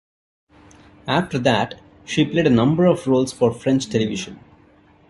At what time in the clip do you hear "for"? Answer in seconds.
3.31-3.53